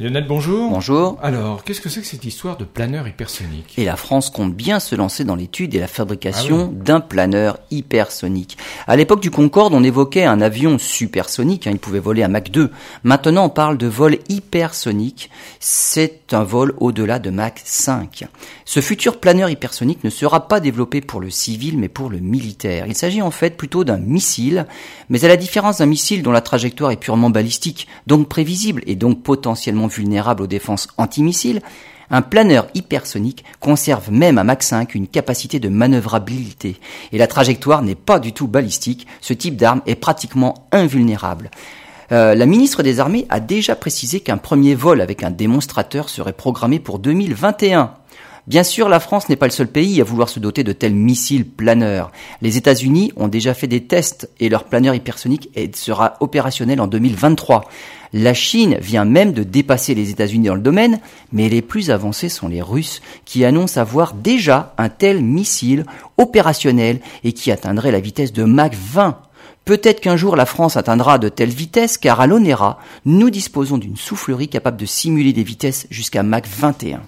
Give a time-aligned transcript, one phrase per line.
[0.00, 0.70] Lionel, bonjour.
[0.70, 1.18] Bonjour.
[1.22, 3.78] Alors, qu'est-ce que c'est que cette histoire de planeur hypersonique?
[3.78, 7.60] Et la France compte bien se lancer dans l'étude et la fabrication Ah d'un planeur
[7.70, 8.58] hypersonique.
[8.88, 12.50] À l'époque du Concorde, on évoquait un avion supersonique, hein, il pouvait voler à Mach
[12.50, 12.72] 2.
[13.04, 15.30] Maintenant, on parle de vol hypersonique.
[15.60, 18.24] C'est un vol au-delà de Mach 5.
[18.64, 22.86] Ce futur planeur hypersonique ne sera pas développé pour le civil, mais pour le militaire.
[22.88, 24.66] Il s'agit en fait plutôt d'un missile,
[25.08, 28.96] mais à la différence d'un missile dont la trajectoire est purement balistique, donc prévisible et
[28.96, 31.62] donc potentiellement vulnérable aux défenses antimissiles,
[32.10, 36.76] un planeur hypersonique conserve même à Mach 5 une capacité de manœuvrabilité.
[37.12, 41.50] Et la trajectoire n'est pas du tout balistique, ce type d'arme est pratiquement invulnérable.
[42.12, 46.34] Euh, la ministre des Armées a déjà précisé qu'un premier vol avec un démonstrateur serait
[46.34, 47.94] programmé pour 2021.
[48.46, 50.94] Bien sûr, la France n'est pas le seul pays à vouloir se doter de tels
[50.94, 52.12] missiles planeurs.
[52.42, 57.64] Les États-Unis ont déjà fait des tests et leur planeur hypersonique sera opérationnel en 2023.
[58.12, 61.00] La Chine vient même de dépasser les États-Unis dans le domaine,
[61.32, 65.86] mais les plus avancés sont les Russes qui annoncent avoir déjà un tel missile
[66.18, 69.18] opérationnel et qui atteindrait la vitesse de Mach 20.
[69.64, 73.96] Peut-être qu'un jour la France atteindra de telles vitesses car à l'ONERA, nous disposons d'une
[73.96, 77.00] soufflerie capable de simuler des vitesses jusqu'à Mach 21.